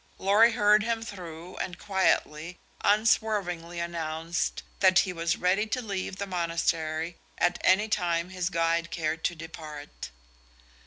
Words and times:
Lorry 0.17 0.53
heard 0.53 0.81
him 0.81 1.03
through 1.03 1.57
and 1.57 1.77
quietly, 1.77 2.57
unswervingly 2.83 3.79
announced 3.79 4.63
that 4.79 4.97
he 4.97 5.13
was 5.13 5.35
ready 5.37 5.67
to 5.67 5.79
leave 5.79 6.15
the 6.15 6.25
monastery 6.25 7.17
at 7.37 7.61
any 7.63 7.87
time 7.87 8.29
his 8.29 8.49
guide 8.49 8.89
cared 8.89 9.23
to 9.25 9.35
depart. 9.35 10.09